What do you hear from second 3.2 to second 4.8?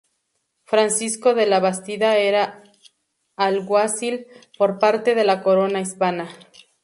alguacil por